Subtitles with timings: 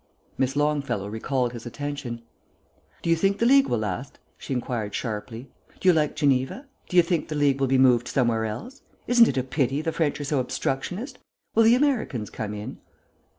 [0.35, 2.23] Miss Longfellow recalled his attention.
[3.03, 5.51] "Do you think the League will last?" she inquired sharply.
[5.79, 6.65] "Do you like Geneva?
[6.89, 8.81] Do you think the League will be moved somewhere else?
[9.05, 11.19] Isn't it a real pity the French are so obstructionist?
[11.53, 12.79] Will the Americans come in?"